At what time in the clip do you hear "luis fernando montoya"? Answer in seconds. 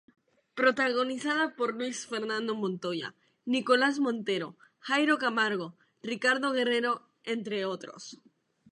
1.75-3.13